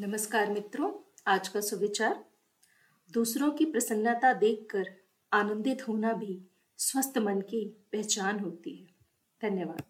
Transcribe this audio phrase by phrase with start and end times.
[0.00, 0.92] नमस्कार मित्रों,
[1.26, 2.24] आज का सुविचार।
[3.12, 4.84] दूसरों की प्रसन्नता देखकर
[5.32, 6.46] आनंदित होना भी
[6.78, 8.86] स्वस्थ मन की पहचान होती है।
[9.42, 9.82] धन्यवाद।